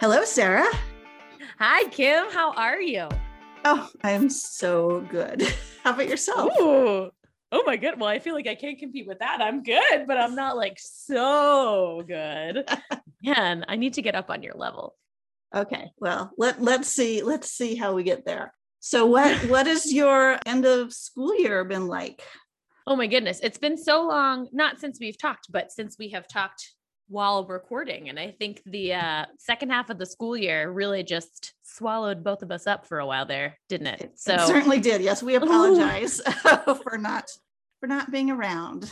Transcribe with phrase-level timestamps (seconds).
[0.00, 0.66] Hello, Sarah.
[1.58, 2.30] Hi, Kim.
[2.30, 3.06] How are you?
[3.66, 5.42] Oh, I'm so good.
[5.84, 6.50] How about yourself?
[6.58, 7.10] Ooh.
[7.52, 8.00] Oh my good.
[8.00, 9.42] Well, I feel like I can't compete with that.
[9.42, 12.66] I'm good, but I'm not like so good.
[13.22, 14.96] Man, I need to get up on your level.
[15.54, 15.90] Okay.
[15.98, 17.22] Well, let let's see.
[17.22, 18.54] Let's see how we get there.
[18.78, 22.22] So what what has your end of school year been like?
[22.86, 23.38] Oh my goodness.
[23.42, 26.70] It's been so long, not since we've talked, but since we have talked
[27.10, 28.08] while recording.
[28.08, 32.42] And I think the uh, second half of the school year really just swallowed both
[32.42, 34.12] of us up for a while there, didn't it?
[34.14, 35.02] so it certainly did.
[35.02, 36.20] Yes, we apologize
[36.82, 37.28] for not
[37.80, 38.90] for not being around.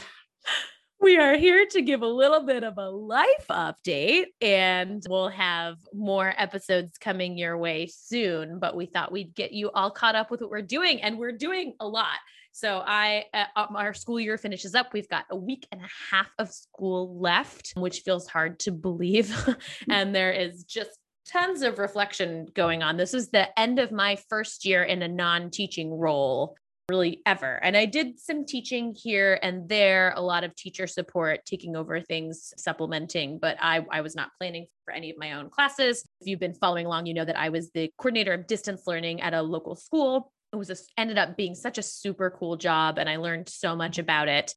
[1.00, 5.76] We are here to give a little bit of a life update and we'll have
[5.94, 8.58] more episodes coming your way soon.
[8.58, 11.32] But we thought we'd get you all caught up with what we're doing, and we're
[11.32, 12.18] doing a lot.
[12.50, 14.92] So I uh, um, our school year finishes up.
[14.92, 19.32] We've got a week and a half of school left, which feels hard to believe.
[19.88, 20.90] and there is just
[21.28, 22.96] tons of reflection going on.
[22.96, 26.56] This is the end of my first year in a non-teaching role
[26.88, 27.62] really ever.
[27.62, 32.00] And I did some teaching here and there, a lot of teacher support, taking over
[32.00, 36.02] things, supplementing, but I, I was not planning for any of my own classes.
[36.20, 39.20] If you've been following along, you know that I was the coordinator of distance learning
[39.20, 42.98] at a local school it was a, ended up being such a super cool job
[42.98, 44.54] and I learned so much about it.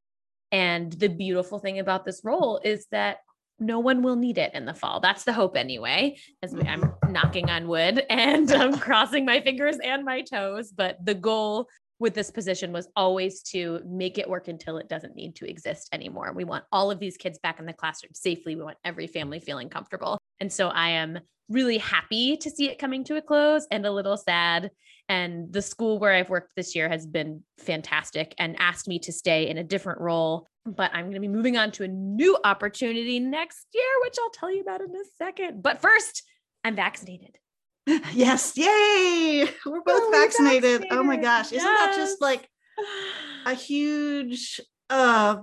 [0.51, 3.17] And the beautiful thing about this role is that
[3.59, 4.99] no one will need it in the fall.
[4.99, 10.03] That's the hope anyway, as I'm knocking on wood and I'm crossing my fingers and
[10.03, 10.71] my toes.
[10.71, 11.67] But the goal
[12.01, 15.87] with this position was always to make it work until it doesn't need to exist
[15.93, 16.33] anymore.
[16.35, 18.55] We want all of these kids back in the classroom safely.
[18.55, 20.17] We want every family feeling comfortable.
[20.39, 23.91] And so I am really happy to see it coming to a close and a
[23.91, 24.71] little sad.
[25.09, 29.13] And the school where I've worked this year has been fantastic and asked me to
[29.13, 30.47] stay in a different role.
[30.65, 34.31] But I'm going to be moving on to a new opportunity next year, which I'll
[34.31, 35.61] tell you about in a second.
[35.61, 36.23] But first,
[36.63, 37.37] I'm vaccinated.
[38.13, 38.55] Yes.
[38.55, 39.49] Yay.
[39.65, 40.81] We're both oh, vaccinated.
[40.81, 40.87] vaccinated.
[40.91, 41.51] Oh my gosh.
[41.51, 42.47] Isn't that just like
[43.45, 45.37] a huge uh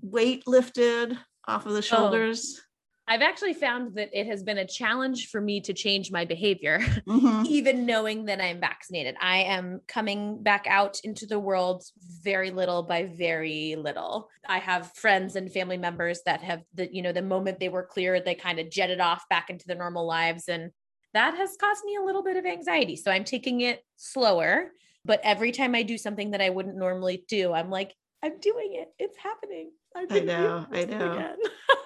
[0.00, 1.82] weight lifted off of the oh.
[1.82, 2.56] shoulders?
[2.58, 2.62] Oh
[3.08, 6.80] I've actually found that it has been a challenge for me to change my behavior,
[7.08, 7.44] mm-hmm.
[7.46, 9.14] even knowing that I'm vaccinated.
[9.20, 11.84] I am coming back out into the world
[12.22, 14.28] very little by very little.
[14.48, 17.84] I have friends and family members that have the, you know, the moment they were
[17.84, 20.48] cleared, they kind of jetted off back into their normal lives.
[20.48, 20.72] And
[21.16, 22.94] that has caused me a little bit of anxiety.
[22.94, 24.72] So I'm taking it slower.
[25.04, 28.74] But every time I do something that I wouldn't normally do, I'm like, I'm doing
[28.74, 28.88] it.
[28.98, 29.70] It's happening.
[29.94, 30.66] I know.
[30.70, 31.36] I know.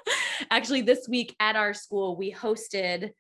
[0.51, 3.11] Actually, this week at our school, we hosted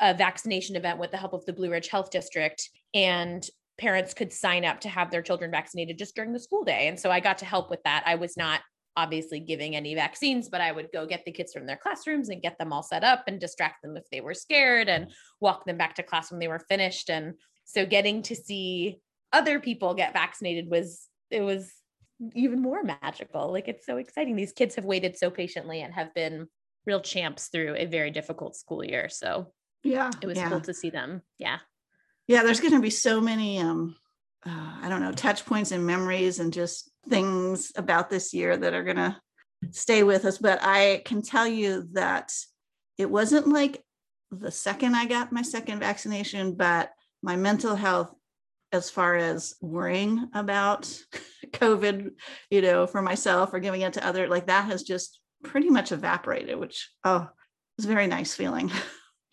[0.00, 3.46] a vaccination event with the help of the Blue Ridge Health District, and
[3.78, 6.88] parents could sign up to have their children vaccinated just during the school day.
[6.88, 8.04] And so I got to help with that.
[8.06, 8.60] I was not
[8.98, 12.42] obviously giving any vaccines, but I would go get the kids from their classrooms and
[12.42, 15.78] get them all set up and distract them if they were scared and walk them
[15.78, 17.08] back to class when they were finished.
[17.08, 18.98] And so getting to see
[19.32, 21.70] other people get vaccinated was it was
[22.34, 23.52] even more magical.
[23.52, 24.34] Like it's so exciting.
[24.34, 26.48] These kids have waited so patiently and have been
[26.84, 29.08] real champs through a very difficult school year.
[29.08, 29.52] So
[29.84, 30.48] yeah, it was yeah.
[30.48, 31.22] cool to see them.
[31.38, 31.58] Yeah.
[32.26, 33.94] Yeah, there's going to be so many um
[34.46, 38.74] uh, I don't know, touch points and memories and just things about this year that
[38.74, 39.16] are going to
[39.70, 42.32] stay with us, but I can tell you that
[42.96, 43.82] it wasn't like
[44.30, 46.90] the second I got my second vaccination, but
[47.22, 48.14] my mental health
[48.72, 50.82] as far as worrying about
[51.52, 52.10] COVID,
[52.50, 55.92] you know, for myself or giving it to other, like that has just pretty much
[55.92, 57.28] evaporated, which, oh,
[57.78, 58.70] it's a very nice feeling.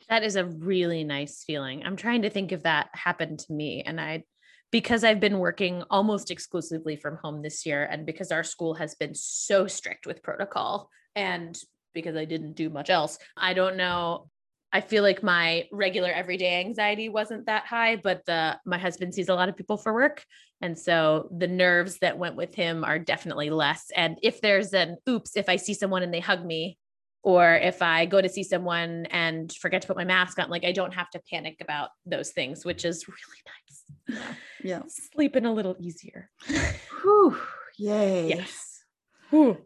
[0.08, 1.84] That is a really nice feeling.
[1.84, 3.82] I'm trying to think if that happened to me.
[3.84, 4.24] And I,
[4.72, 8.96] because I've been working almost exclusively from home this year, and because our school has
[8.96, 11.58] been so strict with protocol, and
[11.94, 14.30] because I didn't do much else, I don't know
[14.76, 19.30] I feel like my regular everyday anxiety wasn't that high, but the my husband sees
[19.30, 20.26] a lot of people for work.
[20.62, 23.86] And so the nerves that went with him are definitely less.
[23.96, 26.78] And if there's an oops, if I see someone and they hug me,
[27.24, 30.66] or if I go to see someone and forget to put my mask on, like
[30.66, 33.65] I don't have to panic about those things, which is really nice.
[34.08, 34.34] Yeah.
[34.64, 34.82] yeah.
[34.88, 36.30] Sleeping a little easier.
[37.02, 37.38] Whew.
[37.78, 38.30] Yay.
[38.30, 38.84] Yes.
[39.30, 39.58] Whew.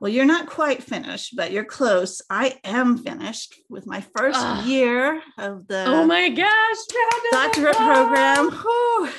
[0.00, 2.20] Well, you're not quite finished, but you're close.
[2.28, 6.76] I am finished with my first year of the Oh my gosh,
[7.30, 8.50] doctorate program.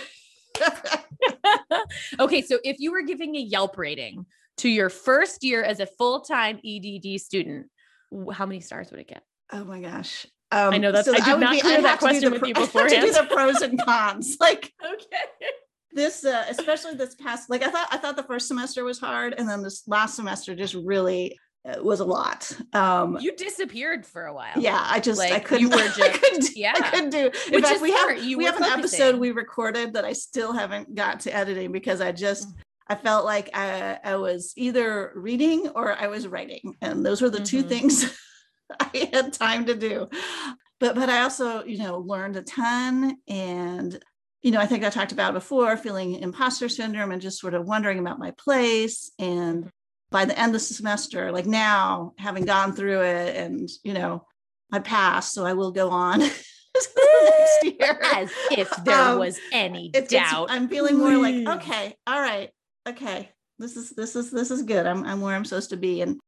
[2.19, 4.25] okay, so if you were giving a Yelp rating
[4.57, 7.67] to your first year as a full-time EDD student,
[8.31, 9.23] how many stars would it get?
[9.51, 10.27] Oh my gosh.
[10.51, 12.93] Um, I know that so I did not be, clear that question with you beforehand.
[12.93, 14.37] I have to do the pros and cons.
[14.41, 15.23] Like, okay
[15.93, 19.33] this uh, especially this past like i thought i thought the first semester was hard
[19.37, 22.51] and then this last semester just really uh, was a lot.
[22.73, 24.53] Um, you disappeared for a while.
[24.55, 25.63] Yeah, I just Like, I couldn't.
[25.63, 26.73] you were I couldn't, yeah.
[26.75, 27.25] I couldn't do.
[27.47, 28.23] In Which fact, is we have.
[28.23, 32.01] You we have an episode we recorded that I still haven't got to editing because
[32.01, 32.53] I just Mm.
[32.87, 37.31] I felt like I, I was either reading or I was writing, and those were
[37.31, 37.67] the two Mhm.
[37.69, 38.15] things
[38.79, 40.07] I had time to do.
[40.79, 43.97] But but I also you know learned a ton, and
[44.41, 47.65] you know I think I talked about before feeling imposter syndrome and just sort of
[47.65, 49.69] wondering about my place and
[50.11, 54.25] by the end of the semester like now having gone through it and you know
[54.71, 56.19] I passed so I will go on
[56.75, 60.51] next year As if there Um, was any it's, it's- doubt.
[60.51, 62.49] I'm feeling more like, okay, all right,
[62.87, 64.85] okay, this is this is this is good.
[64.85, 66.19] I'm I'm where I'm supposed to be, and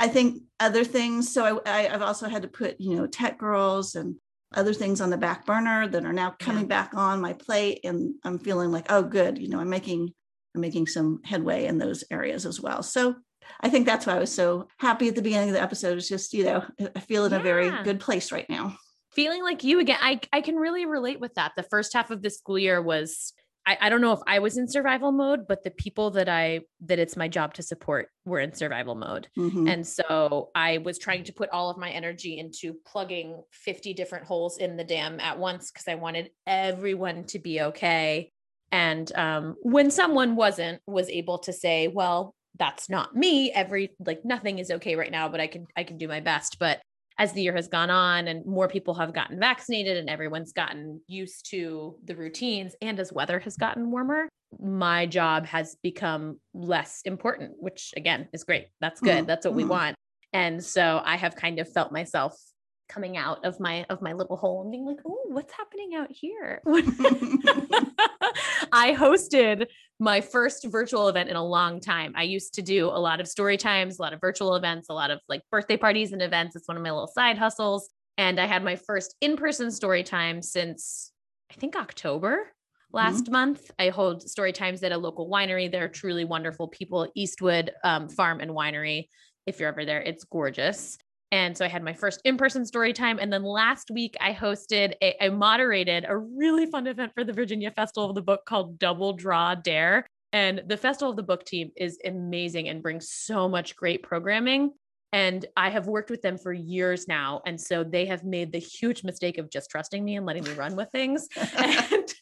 [0.00, 1.32] I think other things.
[1.32, 4.16] So I, I I've also had to put you know tech girls and
[4.54, 8.14] other things on the back burner that are now coming back on my plate, and
[8.24, 10.10] I'm feeling like, oh, good, you know, I'm making
[10.54, 12.82] I'm making some headway in those areas as well.
[12.82, 13.14] So.
[13.62, 15.98] I think that's why I was so happy at the beginning of the episode.
[15.98, 16.64] It's just, you know,
[16.94, 18.76] I feel in a very good place right now.
[19.12, 19.98] feeling like you again.
[20.00, 21.52] I I can really relate with that.
[21.56, 23.32] The first half of the school year was
[23.70, 26.62] I, I don't know if I was in survival mode, but the people that I
[26.86, 29.28] that it's my job to support were in survival mode.
[29.38, 29.70] Mhm.
[29.70, 34.24] And so I was trying to put all of my energy into plugging 50 different
[34.24, 38.32] holes in the dam at once because I wanted everyone to be okay.
[38.72, 43.52] And um, when someone wasn't, was able to say, well, that's not me.
[43.52, 46.58] Every like nothing is okay right now, but I can I can do my best.
[46.58, 46.80] But
[47.20, 51.02] as the year has gone on and more people have gotten vaccinated and everyone's gotten
[51.06, 54.26] used to the routines and as weather has gotten warmer,
[54.58, 58.68] my job has become less important, which again is great.
[58.80, 59.24] That's good.
[59.24, 59.68] Mhm, That's what we mhm.
[59.68, 59.96] want.
[60.32, 62.40] And so I have kind of felt myself
[62.88, 66.10] coming out of my of my little hole and being like, "Oh, what's happening out
[66.10, 66.62] here?"
[68.72, 69.66] I hosted
[70.00, 72.14] my first virtual event in a long time.
[72.16, 74.94] I used to do a lot of story times, a lot of virtual events, a
[74.94, 76.56] lot of like birthday parties and events.
[76.56, 77.90] It's one of my little side hustles.
[78.16, 81.12] And I had my first in-person story time since
[81.50, 82.50] I think October
[82.92, 83.70] last month.
[83.78, 85.70] I hold story times at a local winery.
[85.70, 89.08] They're truly wonderful people, Eastwood um, Farm and Winery.
[89.46, 90.96] If you're ever there, it's gorgeous.
[91.32, 93.18] And so I had my first in person story time.
[93.20, 97.32] And then last week, I hosted, a, I moderated a really fun event for the
[97.32, 100.06] Virginia Festival of the Book called Double Draw Dare.
[100.32, 104.72] And the Festival of the Book team is amazing and brings so much great programming.
[105.12, 107.42] And I have worked with them for years now.
[107.44, 110.52] And so they have made the huge mistake of just trusting me and letting me
[110.52, 111.28] run with things.
[111.56, 112.14] and,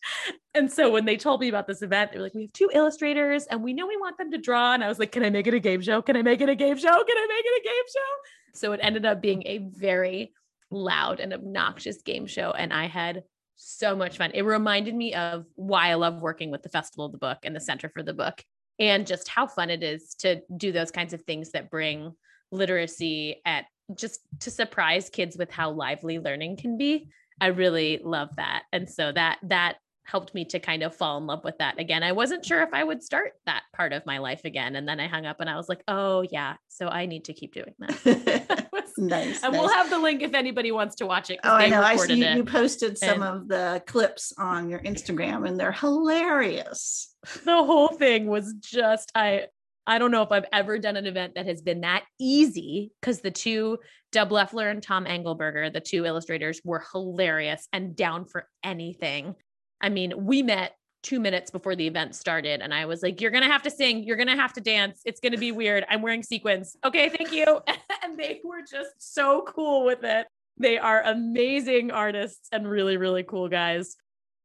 [0.55, 2.71] and so when they told me about this event, they were like, we have two
[2.73, 4.73] illustrators and we know we want them to draw.
[4.73, 6.01] And I was like, can I make it a game show?
[6.01, 6.89] Can I make it a game show?
[6.89, 8.38] Can I make it a game show?
[8.55, 10.33] So it ended up being a very
[10.71, 12.51] loud and obnoxious game show.
[12.51, 13.23] And I had
[13.57, 14.31] so much fun.
[14.35, 17.55] It reminded me of why I love working with the Festival of the Book and
[17.55, 18.43] the Center for the Book
[18.79, 22.13] and just how fun it is to do those kinds of things that bring
[22.53, 23.65] literacy at
[23.95, 27.09] just to surprise kids with how lively learning can be.
[27.41, 28.65] I really love that.
[28.73, 29.79] And so that that
[30.09, 32.03] helped me to kind of fall in love with that again.
[32.03, 34.75] I wasn't sure if I would start that part of my life again.
[34.75, 37.35] And then I hung up and I was like, oh yeah, so I need to
[37.35, 38.69] keep doing that.
[38.99, 39.43] nice.
[39.43, 39.61] and nice.
[39.61, 41.39] we'll have the link if anybody wants to watch it.
[41.45, 41.83] Oh, I know.
[41.83, 47.15] I see you, posted some And- of the clips on your Instagram, and they're hilarious.
[47.45, 49.47] the whole thing was just I
[49.87, 53.21] I don't know if I've ever done an event that has been that easy because
[53.21, 53.79] the two
[54.13, 59.35] Deb Leffler and Tom Angleberger, the two illustrators, were hilarious and down for anything.
[59.81, 63.31] I mean, we met two minutes before the event started, and I was like, You're
[63.31, 65.85] gonna have to sing, you're gonna have to dance, it's gonna be weird.
[65.89, 66.77] I'm wearing sequins.
[66.85, 67.61] Okay, thank you.
[68.03, 70.27] and they were just so cool with it.
[70.59, 73.97] They are amazing artists and really, really cool guys.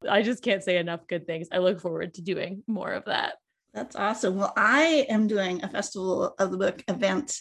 [0.08, 1.48] I just can't say enough good things.
[1.52, 3.36] I look forward to doing more of that.
[3.74, 4.36] That's awesome.
[4.36, 7.36] Well, I am doing a Festival of the Book event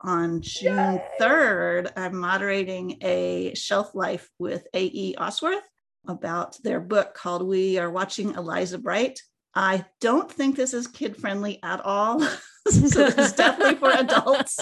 [0.00, 1.04] on June Yay.
[1.20, 1.92] 3rd.
[1.96, 5.14] I'm moderating a shelf life with A.E.
[5.16, 5.60] Osworth
[6.08, 9.20] about their book called We Are Watching Eliza Bright.
[9.54, 12.20] I don't think this is kid friendly at all.
[12.68, 14.58] so this is definitely for adults.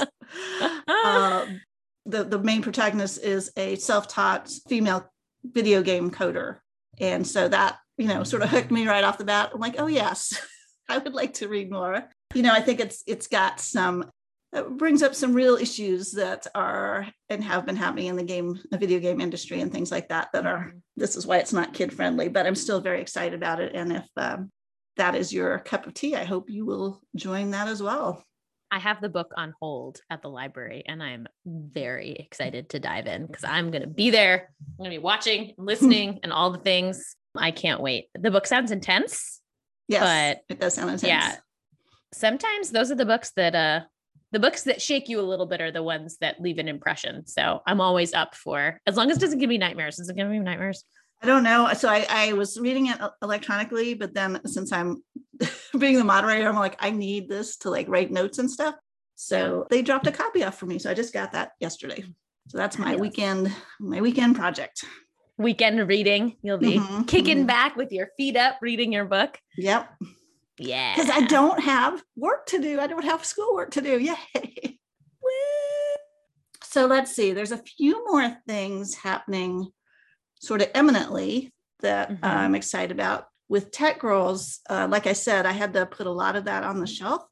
[0.86, 1.46] Uh,
[2.06, 5.10] the, the main protagonist is a self-taught female
[5.44, 6.58] video game coder.
[7.00, 9.50] And so that, you know, sort of hooked me right off the bat.
[9.52, 10.32] I'm like, oh yes,
[10.88, 12.08] I would like to read more.
[12.34, 14.10] You know, I think it's it's got some
[14.62, 18.78] brings up some real issues that are and have been happening in the game, the
[18.78, 21.92] video game industry and things like that that are this is why it's not kid
[21.92, 23.74] friendly, but I'm still very excited about it.
[23.74, 24.50] And if um,
[24.96, 28.24] that is your cup of tea, I hope you will join that as well.
[28.70, 33.06] I have the book on hold at the library and I'm very excited to dive
[33.06, 34.50] in because I'm going to be there.
[34.60, 37.16] I'm going to be watching, and listening, and all the things.
[37.36, 38.06] I can't wait.
[38.18, 39.40] The book sounds intense.
[39.88, 40.02] Yes,
[40.48, 41.04] But, it does sound intense.
[41.04, 41.36] yeah.
[42.12, 43.80] Sometimes those are the books that uh
[44.34, 47.26] the books that shake you a little bit are the ones that leave an impression.
[47.26, 49.98] So I'm always up for as long as it doesn't give me nightmares.
[49.98, 50.84] Is it giving me nightmares?
[51.22, 51.72] I don't know.
[51.74, 55.02] So I, I was reading it electronically, but then since I'm
[55.78, 58.74] being the moderator, I'm like, I need this to like write notes and stuff.
[59.14, 60.78] So they dropped a copy off for me.
[60.78, 62.04] So I just got that yesterday.
[62.48, 64.84] So that's my weekend, my weekend project.
[65.38, 66.36] Weekend reading.
[66.42, 67.46] You'll be mm-hmm, kicking mm-hmm.
[67.46, 69.38] back with your feet up, reading your book.
[69.56, 69.88] Yep.
[70.58, 70.94] Yeah.
[70.94, 72.80] Because I don't have work to do.
[72.80, 73.98] I don't have schoolwork to do.
[74.34, 74.78] Yay.
[76.62, 77.32] so let's see.
[77.32, 79.68] There's a few more things happening
[80.40, 82.24] sort of eminently that mm-hmm.
[82.24, 83.26] I'm excited about.
[83.48, 86.64] With Tech Girls, uh, like I said, I had to put a lot of that
[86.64, 87.22] on the shelf.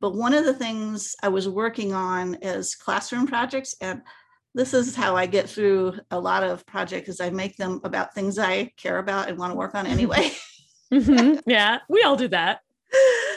[0.00, 3.74] But one of the things I was working on is classroom projects.
[3.80, 4.02] And
[4.54, 8.14] this is how I get through a lot of projects is I make them about
[8.14, 10.32] things I care about and want to work on anyway.
[10.92, 11.38] mm-hmm.
[11.46, 12.60] Yeah, we all do that.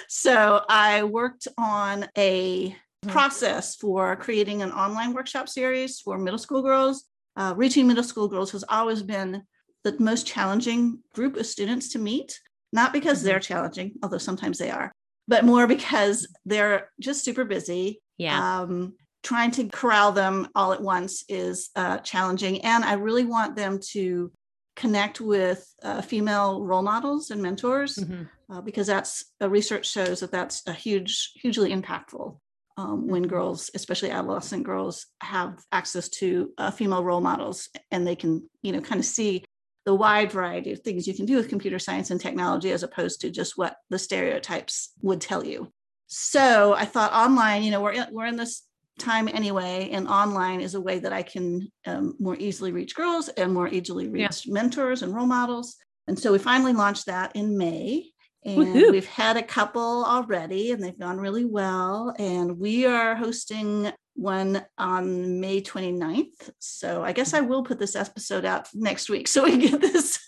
[0.07, 3.09] So I worked on a mm-hmm.
[3.09, 7.05] process for creating an online workshop series for middle school girls
[7.37, 9.43] uh, reaching middle school girls has always been
[9.83, 12.39] the most challenging group of students to meet,
[12.71, 13.27] not because mm-hmm.
[13.27, 14.91] they're challenging, although sometimes they are,
[15.27, 18.01] but more because they're just super busy.
[18.17, 18.61] Yeah.
[18.61, 18.93] Um,
[19.23, 22.61] trying to corral them all at once is uh, challenging.
[22.61, 24.31] And I really want them to
[24.75, 28.23] connect with uh, female role models and mentors mm-hmm.
[28.51, 32.37] Uh, because that's uh, research shows that that's a huge, hugely impactful
[32.77, 38.15] um, when girls, especially adolescent girls, have access to uh, female role models and they
[38.15, 39.43] can, you know, kind of see
[39.85, 43.21] the wide variety of things you can do with computer science and technology as opposed
[43.21, 45.71] to just what the stereotypes would tell you.
[46.07, 48.63] So I thought online, you know, we're in, we're in this
[48.99, 53.29] time anyway, and online is a way that I can um, more easily reach girls
[53.29, 54.53] and more easily reach yeah.
[54.53, 55.75] mentors and role models.
[56.07, 58.11] And so we finally launched that in May.
[58.45, 58.91] And Woo-hoo.
[58.91, 62.13] we've had a couple already and they've gone really well.
[62.19, 66.51] And we are hosting one on May 29th.
[66.59, 70.19] So I guess I will put this episode out next week so we get this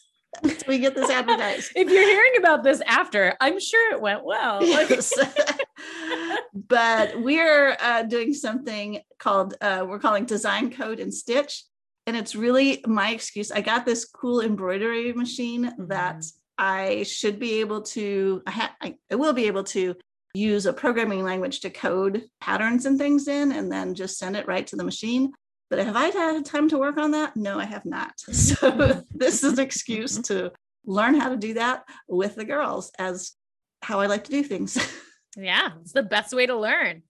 [0.68, 1.72] we get this advertised.
[1.76, 4.64] if you're hearing about this after, I'm sure it went well.
[4.64, 5.14] Yes.
[6.54, 11.64] but we're uh, doing something called uh, we're calling design code and stitch
[12.06, 16.38] and it's really my excuse i got this cool embroidery machine that mm-hmm.
[16.58, 19.96] I should be able to, I, ha- I, I will be able to
[20.34, 24.48] use a programming language to code patterns and things in and then just send it
[24.48, 25.34] right to the machine.
[25.70, 27.36] But have I had time to work on that?
[27.36, 28.14] No, I have not.
[28.34, 30.34] So this is an excuse mm-hmm.
[30.34, 30.52] to
[30.86, 33.34] learn how to do that with the girls as
[33.82, 34.78] how I like to do things.
[35.38, 37.04] yeah, it's the best way to learn.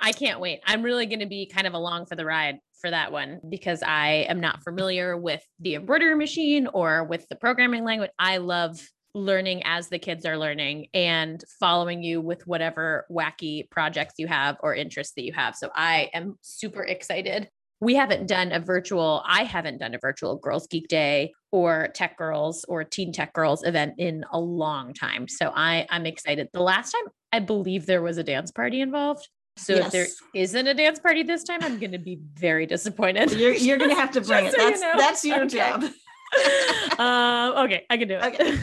[0.00, 0.60] I can't wait.
[0.66, 3.82] I'm really going to be kind of along for the ride for that one because
[3.82, 8.10] I am not familiar with the embroidery machine or with the programming language.
[8.18, 14.14] I love learning as the kids are learning and following you with whatever wacky projects
[14.18, 15.54] you have or interests that you have.
[15.54, 17.48] So I am super excited.
[17.80, 22.16] We haven't done a virtual, I haven't done a virtual Girls Geek Day or Tech
[22.16, 25.28] Girls or Teen Tech Girls event in a long time.
[25.28, 26.48] So I, I'm excited.
[26.52, 29.28] The last time I believe there was a dance party involved.
[29.56, 29.86] So yes.
[29.86, 33.32] if there isn't a dance party this time, I'm going to be very disappointed.
[33.32, 34.52] You're, you're going to have to bring it.
[34.52, 34.98] So that's, you know.
[34.98, 35.58] that's your okay.
[35.58, 35.82] job.
[36.98, 38.24] um, okay, I can do it.
[38.24, 38.58] Okay.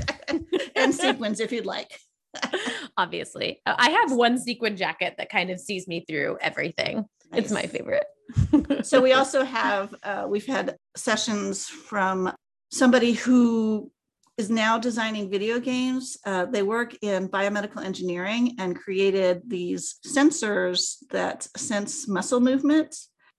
[0.76, 2.00] and sequins if you'd like.
[2.98, 7.06] Obviously, uh, I have one sequin jacket that kind of sees me through everything.
[7.32, 7.44] Nice.
[7.44, 8.06] It's my favorite.
[8.86, 12.32] so we also have uh, we've had sessions from
[12.72, 13.92] somebody who
[14.40, 16.18] is now designing video games.
[16.26, 22.96] Uh, they work in biomedical engineering and created these sensors that sense muscle movement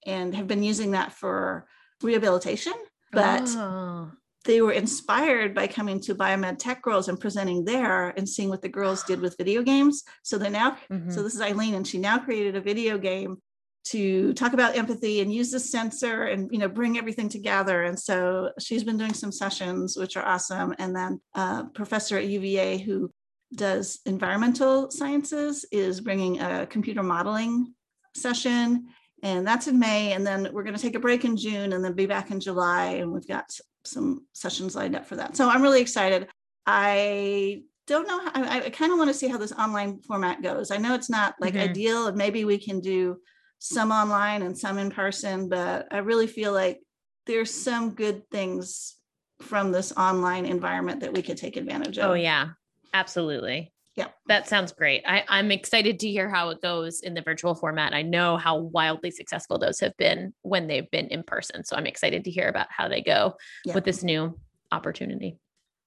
[0.06, 1.66] and have been using that for
[2.02, 2.74] rehabilitation.
[3.12, 4.12] But oh.
[4.44, 8.60] they were inspired by coming to Biomed Tech Girls and presenting there and seeing what
[8.60, 10.02] the girls did with video games.
[10.22, 11.10] So they now, mm-hmm.
[11.10, 13.38] so this is Eileen, and she now created a video game
[13.82, 17.84] to talk about empathy and use the sensor and you know bring everything together.
[17.84, 20.74] And so she's been doing some sessions which are awesome.
[20.78, 23.10] And then a professor at uva who
[23.54, 27.74] does environmental sciences is bringing a computer modeling
[28.14, 28.88] session.
[29.22, 30.12] And that's in may.
[30.12, 32.40] And then we're going to take a break in june and then be back in
[32.40, 32.86] july.
[33.00, 33.50] And we've got
[33.84, 35.36] some sessions lined up for that.
[35.36, 36.28] So i'm really excited.
[36.66, 40.42] I don't know how, i, I kind of want to see how this online format
[40.42, 40.70] goes.
[40.70, 41.70] I know it's not like mm-hmm.
[41.70, 42.06] ideal.
[42.06, 43.18] And maybe we can do
[43.60, 46.80] some online and some in person, but I really feel like
[47.26, 48.96] there's some good things
[49.42, 52.10] from this online environment that we could take advantage of.
[52.10, 52.48] Oh, yeah,
[52.92, 53.72] absolutely.
[53.96, 54.08] Yeah.
[54.28, 55.02] That sounds great.
[55.06, 57.92] I, I'm excited to hear how it goes in the virtual format.
[57.92, 61.62] I know how wildly successful those have been when they've been in person.
[61.64, 63.74] So I'm excited to hear about how they go yeah.
[63.74, 64.38] with this new
[64.72, 65.38] opportunity.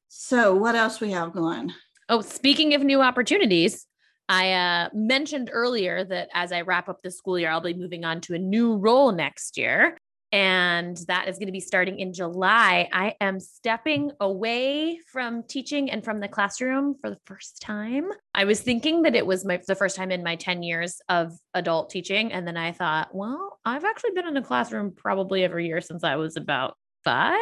[0.09, 1.73] So, what else we have going?
[2.07, 3.87] Oh, speaking of new opportunities,
[4.29, 8.05] I uh, mentioned earlier that as I wrap up the school year, I'll be moving
[8.05, 9.97] on to a new role next year.
[10.31, 12.89] And that is going to be starting in July.
[12.91, 18.09] I am stepping away from teaching and from the classroom for the first time.
[18.33, 21.33] I was thinking that it was my the first time in my 10 years of
[21.53, 22.33] adult teaching.
[22.33, 26.03] And then I thought, well, I've actually been in a classroom probably every year since
[26.03, 27.37] I was about five.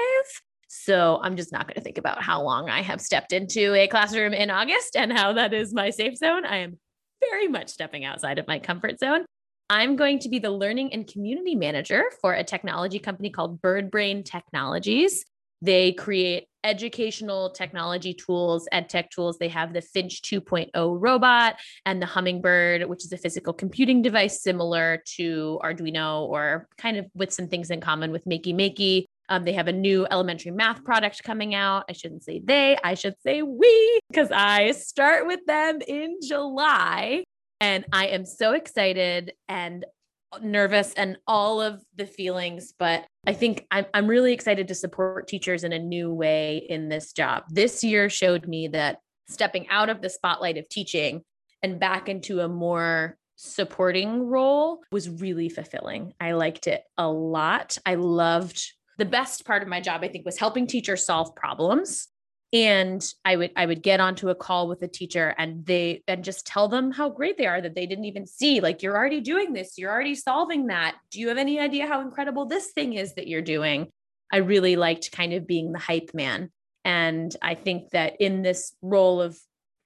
[0.74, 3.90] So I'm just not going to think about how long I have stepped into a
[3.90, 6.46] classroom in August and how that is my safe zone.
[6.46, 6.80] I am
[7.20, 9.26] very much stepping outside of my comfort zone.
[9.70, 14.24] I'm going to be the learning and community manager for a technology company called Birdbrain
[14.24, 15.26] Technologies.
[15.62, 19.38] They create educational technology tools, ed tech tools.
[19.38, 24.42] They have the Finch 2.0 robot and the Hummingbird, which is a physical computing device
[24.42, 29.06] similar to Arduino or kind of with some things in common with Makey Makey.
[29.32, 31.86] Um, they have a new elementary math product coming out.
[31.90, 37.24] I shouldn't say they, I should say we, because I start with them in July.
[37.62, 39.86] And I am so excited and
[40.42, 45.30] nervous and all of the feelings, but I think I'm, I'm really excited to support
[45.30, 47.44] teachers in a new way in this job.
[47.50, 51.22] This year showed me that stepping out of the spotlight of teaching
[51.64, 56.14] and back into a more supporting role was really fulfilling.
[56.20, 57.78] I liked it a lot.
[57.86, 62.08] I loved the best part of my job, I think, was helping teachers solve problems.
[62.54, 66.24] And I would I would get onto a call with a teacher and they and
[66.24, 68.62] just tell them how great they are that they didn't even see.
[68.62, 70.98] Like, you're already doing this, you're already solving that.
[71.10, 73.88] Do you have any idea how incredible this thing is that you're doing?
[74.32, 76.52] I really liked kind of being the hype man.
[76.86, 79.36] And I think that in this role of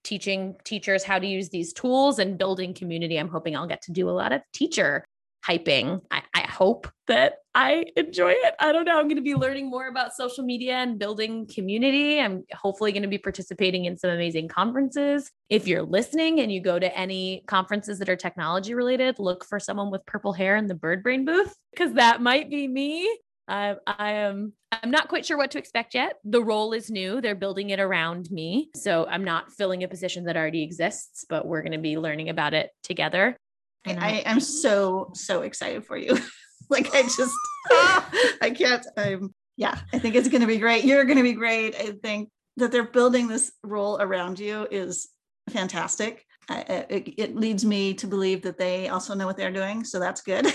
[0.04, 3.94] teaching teachers how to use these tools and building community, I'm hoping I'll get to
[3.94, 5.06] do a lot of teacher
[5.48, 6.02] hyping.
[6.12, 8.56] I, I, hope that I enjoy it.
[8.60, 8.98] I don't know.
[8.98, 12.20] I'm going to be learning more about social media and building community.
[12.20, 15.30] I'm hopefully going to be participating in some amazing conferences.
[15.50, 19.60] If you're listening and you go to any conferences that are technology related, look for
[19.60, 23.20] someone with purple hair in the Birdbrain booth because that might be me.
[23.48, 26.18] I, I am I'm not quite sure what to expect yet.
[26.24, 27.22] The role is new.
[27.22, 28.70] They're building it around me.
[28.76, 32.30] So I'm not filling a position that already exists, but we're going to be learning
[32.30, 33.38] about it together.
[33.86, 36.18] I, I am so so excited for you.
[36.70, 37.36] like I just
[38.42, 38.86] I can't.
[38.98, 39.78] I'm yeah.
[39.94, 40.84] I think it's going to be great.
[40.84, 41.76] You're going to be great.
[41.76, 45.10] I think that they're building this role around you is
[45.50, 46.26] fantastic.
[46.50, 50.00] I, it, it leads me to believe that they also know what they're doing, so
[50.00, 50.48] that's good.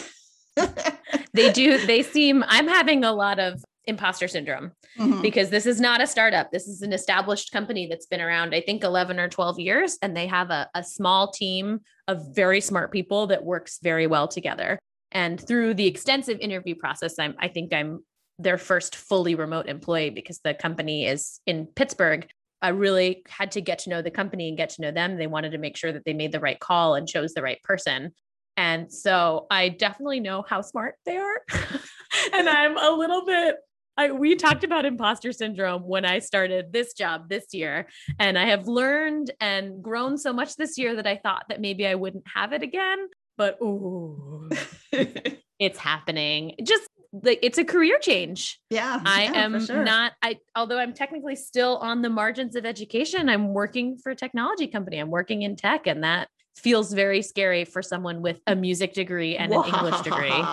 [1.35, 1.85] they do.
[1.85, 2.45] They seem.
[2.47, 5.23] I'm having a lot of imposter syndrome mm-hmm.
[5.23, 6.51] because this is not a startup.
[6.51, 9.99] This is an established company that's been around, I think, 11 or 12 years.
[10.03, 14.29] And they have a, a small team of very smart people that works very well
[14.29, 14.79] together.
[15.13, 18.05] And through the extensive interview process, I'm, I think I'm
[18.39, 22.27] their first fully remote employee because the company is in Pittsburgh.
[22.63, 25.17] I really had to get to know the company and get to know them.
[25.17, 27.63] They wanted to make sure that they made the right call and chose the right
[27.63, 28.13] person.
[28.57, 31.43] And so I definitely know how smart they are.
[32.33, 33.57] and I'm a little bit
[34.01, 37.87] I, we talked about imposter syndrome when I started this job this year.
[38.19, 41.87] And I have learned and grown so much this year that I thought that maybe
[41.87, 43.09] I wouldn't have it again.
[43.37, 44.49] But oh,
[45.59, 46.55] it's happening.
[46.63, 48.59] Just like it's a career change.
[48.71, 49.03] Yeah.
[49.05, 49.85] I yeah, am sure.
[49.85, 54.17] not, I, although I'm technically still on the margins of education, I'm working for a
[54.17, 54.97] technology company.
[54.97, 59.37] I'm working in tech, and that feels very scary for someone with a music degree
[59.37, 60.45] and an English degree.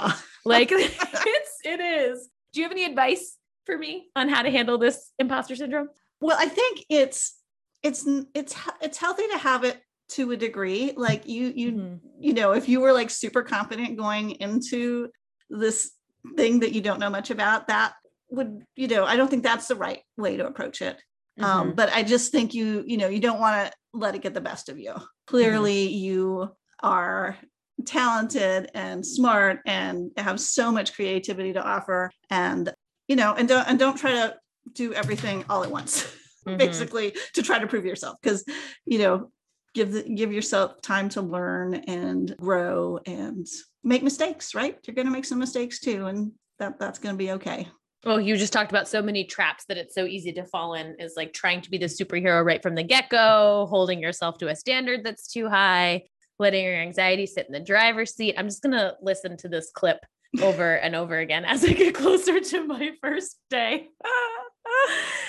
[0.43, 2.29] Like it's, it is.
[2.53, 3.36] Do you have any advice
[3.67, 5.89] for me on how to handle this imposter syndrome?
[6.19, 7.35] Well, I think it's
[7.83, 10.93] it's it's it's healthy to have it to a degree.
[10.97, 11.95] Like you you mm-hmm.
[12.19, 15.09] you know, if you were like super confident going into
[15.51, 15.91] this
[16.35, 17.93] thing that you don't know much about, that
[18.31, 20.99] would you know, I don't think that's the right way to approach it.
[21.39, 21.59] Um, mm-hmm.
[21.69, 24.33] Um, but I just think you you know you don't want to let it get
[24.33, 24.95] the best of you.
[25.27, 26.03] Clearly, mm-hmm.
[26.03, 26.49] you
[26.81, 27.37] are
[27.85, 32.73] talented and smart and have so much creativity to offer and
[33.07, 34.35] you know and don't and don't try to
[34.73, 36.03] do everything all at once
[36.47, 36.57] mm-hmm.
[36.57, 38.43] basically to try to prove yourself because
[38.85, 39.31] you know
[39.73, 43.47] give the, give yourself time to learn and grow and
[43.83, 47.17] make mistakes right you're going to make some mistakes too and that that's going to
[47.17, 47.67] be okay
[48.05, 50.95] well, you just talked about so many traps that it's so easy to fall in
[50.99, 54.47] is like trying to be the superhero right from the get go, holding yourself to
[54.47, 56.03] a standard that's too high,
[56.39, 58.35] letting your anxiety sit in the driver's seat.
[58.37, 59.97] I'm just going to listen to this clip
[60.41, 63.87] over and over again as I get closer to my first day.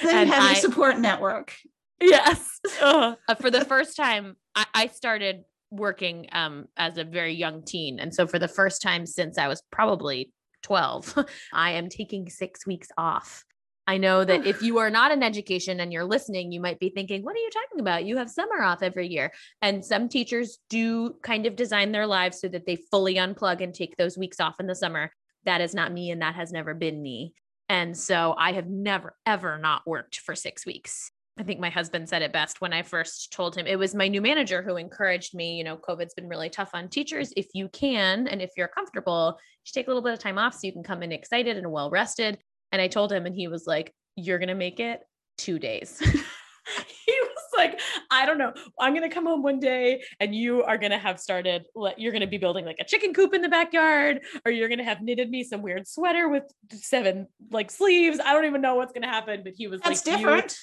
[0.03, 1.55] then and you have I, support network.
[2.01, 2.61] Yes.
[2.81, 7.99] Uh, for the first time, I, I started working um, as a very young teen.
[7.99, 10.33] And so for the first time since I was probably
[10.63, 13.45] 12, I am taking six weeks off
[13.89, 16.91] I know that if you are not in education and you're listening, you might be
[16.91, 18.05] thinking, what are you talking about?
[18.05, 19.33] You have summer off every year.
[19.63, 23.73] And some teachers do kind of design their lives so that they fully unplug and
[23.73, 25.11] take those weeks off in the summer.
[25.47, 27.33] That is not me, and that has never been me.
[27.71, 31.11] And so I have never, ever not worked for six weeks.
[31.39, 34.09] I think my husband said it best when I first told him it was my
[34.09, 35.57] new manager who encouraged me.
[35.57, 37.33] You know, COVID's been really tough on teachers.
[37.39, 40.53] If you can, and if you're comfortable, you take a little bit of time off
[40.53, 42.39] so you can come in excited and well rested.
[42.73, 45.01] And I told him, and he was like, You're going to make it
[45.37, 45.99] two days.
[46.01, 48.53] he was like, I don't know.
[48.79, 51.65] I'm going to come home one day and you are going to have started,
[51.97, 54.79] you're going to be building like a chicken coop in the backyard, or you're going
[54.79, 58.21] to have knitted me some weird sweater with seven like sleeves.
[58.23, 59.43] I don't even know what's going to happen.
[59.43, 60.57] But he was That's like, different.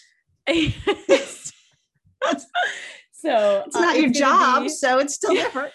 [3.11, 5.73] so it's not uh, your job, be, so it's still different.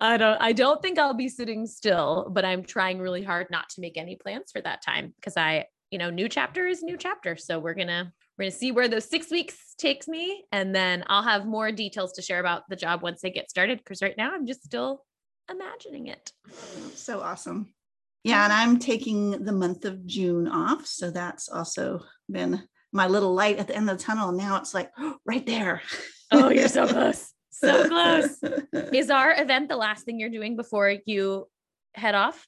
[0.00, 3.68] I don't I don't think I'll be sitting still, but I'm trying really hard not
[3.70, 6.96] to make any plans for that time because I, you know, new chapter is new
[6.96, 7.36] chapter.
[7.36, 10.74] So we're going to we're going to see where those 6 weeks takes me and
[10.74, 14.02] then I'll have more details to share about the job once I get started because
[14.02, 15.04] right now I'm just still
[15.50, 16.32] imagining it.
[16.94, 17.72] So awesome.
[18.24, 23.32] Yeah, and I'm taking the month of June off, so that's also been my little
[23.32, 24.32] light at the end of the tunnel.
[24.32, 25.82] Now it's like oh, right there.
[26.30, 27.32] Oh, you're so close.
[27.60, 28.38] So close.
[28.92, 31.48] Is our event the last thing you're doing before you
[31.94, 32.46] head off?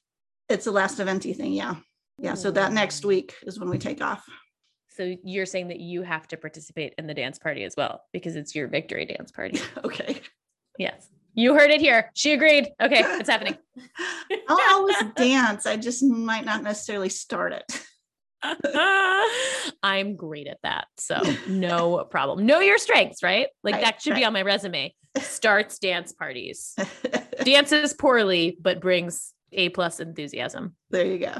[0.49, 1.53] It's the last eventy thing.
[1.53, 1.75] Yeah.
[2.17, 2.35] Yeah.
[2.35, 4.23] So that next week is when we take off.
[4.89, 8.35] So you're saying that you have to participate in the dance party as well because
[8.35, 9.59] it's your victory dance party.
[9.83, 10.21] okay.
[10.77, 11.07] Yes.
[11.33, 12.11] You heard it here.
[12.13, 12.67] She agreed.
[12.81, 13.57] Okay, it's happening.
[14.49, 15.65] I'll always dance.
[15.65, 17.81] I just might not necessarily start it.
[19.83, 20.87] I'm great at that.
[20.97, 22.45] So no problem.
[22.45, 23.47] Know your strengths, right?
[23.63, 24.19] Like right, that should right.
[24.19, 24.93] be on my resume.
[25.17, 26.75] Starts dance parties.
[27.43, 30.75] Dances poorly, but brings A plus enthusiasm.
[30.89, 31.35] There you go.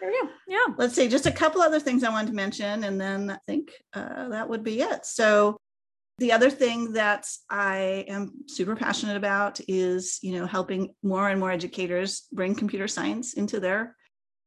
[0.00, 0.30] There you go.
[0.48, 0.74] Yeah.
[0.78, 1.08] Let's see.
[1.08, 4.48] Just a couple other things I wanted to mention, and then I think uh, that
[4.48, 5.04] would be it.
[5.04, 5.58] So
[6.18, 11.40] the other thing that I am super passionate about is, you know, helping more and
[11.40, 13.96] more educators bring computer science into their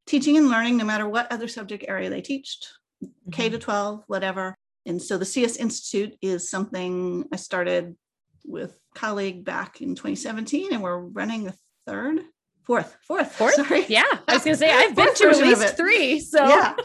[0.06, 2.60] teaching and learning, no matter what other subject area they teach,
[3.04, 3.32] mm-hmm.
[3.32, 4.56] K to 12, whatever.
[4.86, 7.96] And so the CS Institute is something I started
[8.46, 11.54] with colleague back in 2017, and we're running a
[11.88, 12.20] third,
[12.63, 13.56] fourth, fourth, fourth.
[13.56, 14.04] Sorry, yeah.
[14.28, 16.76] I was gonna say I've been to at least three, so yeah.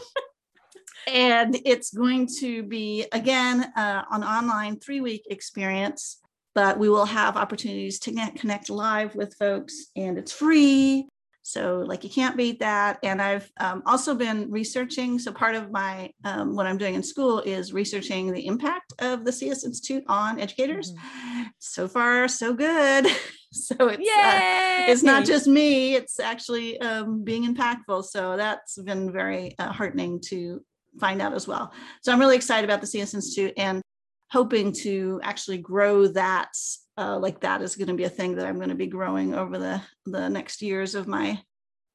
[1.13, 6.19] and it's going to be again uh, an online three week experience,
[6.55, 11.07] but we will have opportunities to connect live with folks, and it's free.
[11.49, 12.99] So, like, you can't beat that.
[13.01, 15.17] And I've um, also been researching.
[15.17, 19.25] So, part of my um, what I'm doing in school is researching the impact of
[19.25, 20.93] the CS Institute on educators.
[20.93, 21.41] Mm-hmm.
[21.57, 23.07] So far, so good.
[23.51, 28.05] so it's uh, it's not just me; it's actually um, being impactful.
[28.05, 30.63] So that's been very uh, heartening to
[30.99, 31.73] find out as well.
[32.03, 33.81] So I'm really excited about the CS Institute and
[34.29, 36.51] hoping to actually grow that
[36.99, 39.33] uh, like that is going to be a thing that I'm going to be growing
[39.33, 41.41] over the the next years of my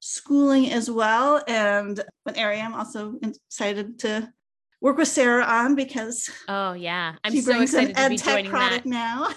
[0.00, 1.42] schooling as well.
[1.46, 4.32] And an area I'm also excited to
[4.80, 8.86] work with Sarah on because oh yeah, I'm so excited to be joining product that
[8.86, 9.28] now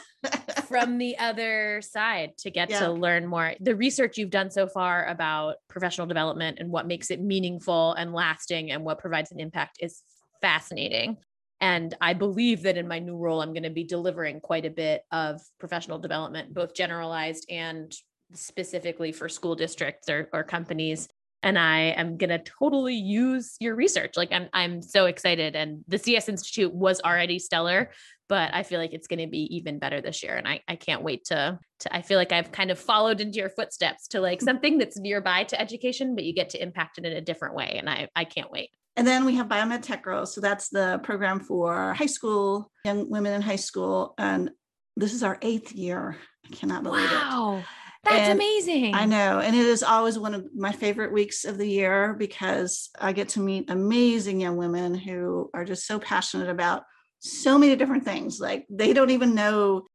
[0.68, 2.80] from the other side to get yeah.
[2.80, 3.54] to learn more.
[3.60, 8.14] The research you've done so far about professional development and what makes it meaningful and
[8.14, 10.02] lasting and what provides an impact is
[10.42, 11.18] fascinating.
[11.60, 14.70] And I believe that in my new role, I'm going to be delivering quite a
[14.70, 17.92] bit of professional development, both generalized and
[18.34, 21.08] specifically for school districts or, or companies.
[21.44, 24.18] And I am going to totally use your research.
[24.18, 25.56] Like I'm, I'm so excited.
[25.56, 27.92] And the CS Institute was already stellar,
[28.28, 30.36] but I feel like it's going to be even better this year.
[30.36, 33.38] And I, I can't wait to, to, I feel like I've kind of followed into
[33.38, 37.06] your footsteps to like something that's nearby to education, but you get to impact it
[37.06, 37.78] in a different way.
[37.80, 38.70] And I, I can't wait.
[38.98, 40.34] And then we have Biomed Tech Girls.
[40.34, 44.16] So that's the program for high school, young women in high school.
[44.18, 44.50] And
[44.96, 46.18] this is our eighth year.
[46.44, 47.16] I cannot believe it.
[47.16, 47.58] wow.
[47.60, 47.66] it.
[48.04, 48.96] That's and amazing.
[48.96, 49.40] I know.
[49.40, 53.30] And it is always one of my favorite weeks of the year because I get
[53.30, 56.84] to meet amazing young women who are just so passionate about
[57.20, 58.40] so many different things.
[58.40, 59.86] Like they don't even know,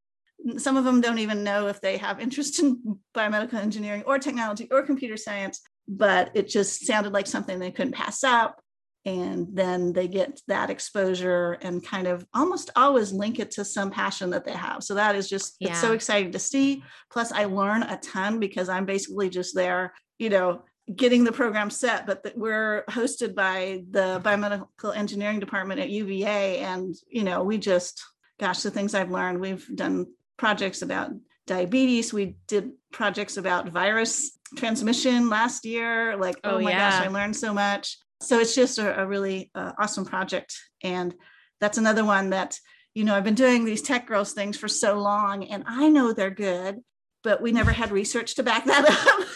[0.59, 4.69] some of them don't even know if they have interest in biomedical engineering or technology
[4.71, 8.62] or computer science, but it just sounded like something they couldn't pass up
[9.05, 13.91] and then they get that exposure and kind of almost always link it to some
[13.91, 14.83] passion that they have.
[14.85, 15.71] So that is just yeah.
[15.71, 16.85] it's so exciting to see.
[17.11, 20.63] Plus i learn a ton because i'm basically just there you know
[20.95, 26.29] getting the program set but that we're hosted by the biomedical engineering department at uva
[26.29, 28.03] and you know we just
[28.41, 31.13] gosh the things i've learned we've done projects about
[31.47, 32.13] diabetes.
[32.13, 36.17] We did projects about virus transmission last year.
[36.17, 36.91] Like oh, oh my yeah.
[36.91, 40.57] gosh i learned so much So it's just a, a really uh, awesome project.
[40.83, 41.15] And
[41.61, 42.59] that's another one that,
[42.95, 46.13] you know, I've been doing these tech girls things for so long and I know
[46.13, 46.81] they're good,
[47.23, 49.29] but we never had research to back that up.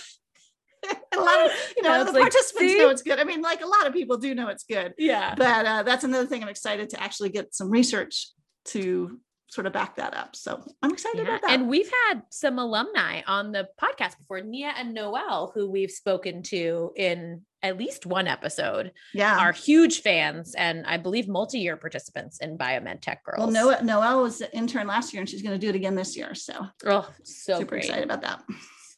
[1.16, 2.78] a lot of you know the like, participants see?
[2.78, 3.18] know it's good.
[3.18, 4.94] I mean, like a lot of people do know it's good.
[4.98, 5.34] Yeah.
[5.34, 8.30] But uh, that's another thing I'm excited to actually get some research
[8.66, 10.34] to sort of back that up.
[10.34, 11.24] So I'm excited yeah.
[11.24, 11.50] about that.
[11.52, 16.42] And we've had some alumni on the podcast before, Nia and Noel, who we've spoken
[16.44, 18.92] to in at least one episode.
[19.14, 19.38] Yeah.
[19.38, 23.38] Are huge fans and I believe multi-year participants in Biomed Tech Girls.
[23.38, 25.94] Well, Noel, Noel was an intern last year and she's going to do it again
[25.94, 26.34] this year.
[26.34, 27.84] So oh, so super great.
[27.84, 28.42] excited about that.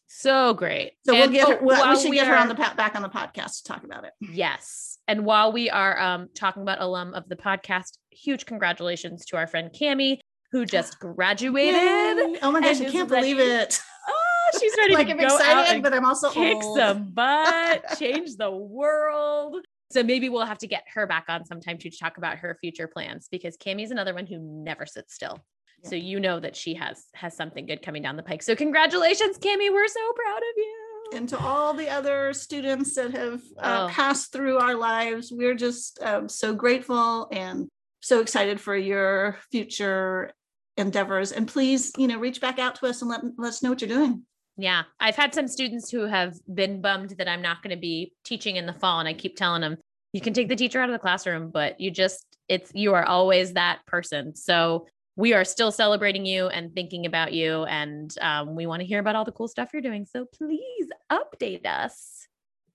[0.08, 0.94] So great.
[1.04, 2.96] So and, we'll get her, oh, we should we get are, her on the back
[2.96, 4.12] on the podcast to talk about it.
[4.20, 4.98] Yes.
[5.06, 9.46] And while we are um, talking about alum of the podcast, huge congratulations to our
[9.46, 10.18] friend Cami,
[10.52, 11.74] who just graduated.
[11.74, 12.38] Yay.
[12.42, 13.80] Oh my gosh, I can't believe it.
[14.11, 16.78] Oh, she's ready like to I'm go excited, out and but I'm also kick old.
[16.78, 19.58] some butt, change the world.
[19.92, 22.88] So maybe we'll have to get her back on sometime to talk about her future
[22.88, 25.44] plans because Cami's another one who never sits still.
[25.84, 28.42] So you know that she has has something good coming down the pike.
[28.42, 29.70] So congratulations, Cami.
[29.70, 30.88] We're so proud of you.
[31.14, 33.92] And to all the other students that have uh, oh.
[33.92, 37.68] passed through our lives, we're just um, so grateful and
[38.00, 40.32] so excited for your future
[40.79, 41.33] endeavors.
[41.33, 43.81] And please, you know, reach back out to us and let, let us know what
[43.81, 44.25] you're doing.
[44.57, 44.83] Yeah.
[44.99, 48.57] I've had some students who have been bummed that I'm not going to be teaching
[48.57, 48.99] in the fall.
[48.99, 49.77] And I keep telling them,
[50.12, 53.05] you can take the teacher out of the classroom, but you just, it's, you are
[53.05, 54.35] always that person.
[54.35, 54.87] So
[55.17, 57.64] we are still celebrating you and thinking about you.
[57.64, 60.07] And um, we want to hear about all the cool stuff you're doing.
[60.07, 62.27] So please update us.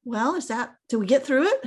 [0.06, 1.66] Well, is that, did we get through it?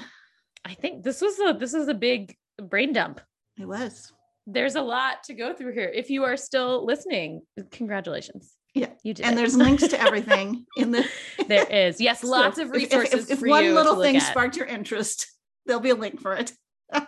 [0.65, 3.21] I think this was a, this was a big brain dump.
[3.59, 4.13] It was.
[4.47, 5.91] There's a lot to go through here.
[5.93, 8.55] If you are still listening, congratulations.
[8.75, 9.25] Yeah, you did.
[9.25, 11.09] And there's links to everything in the.
[11.49, 12.01] there is.
[12.07, 13.25] Yes, lots so of resources.
[13.25, 15.27] If, if, if one little thing sparked your interest,
[15.65, 16.53] there'll be a link for it.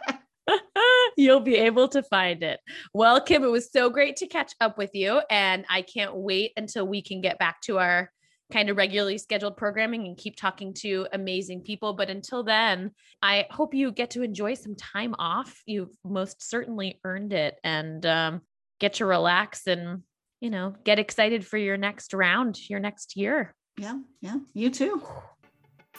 [1.17, 2.59] You'll be able to find it.
[2.95, 5.21] Well, Kim, it was so great to catch up with you.
[5.31, 8.11] And I can't wait until we can get back to our
[8.53, 11.93] kind of regularly scheduled programming and keep talking to amazing people.
[11.93, 15.61] But until then, I hope you get to enjoy some time off.
[15.67, 18.41] You've most certainly earned it and um,
[18.81, 20.03] get to relax and,
[20.41, 23.55] you know, get excited for your next round, your next year.
[23.77, 23.99] Yeah.
[24.21, 24.37] Yeah.
[24.55, 25.03] You too.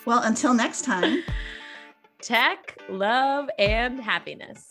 [0.06, 1.24] Well, until next time.
[2.22, 4.68] Tech, love, and happiness.